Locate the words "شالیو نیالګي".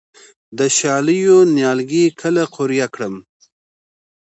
0.77-2.05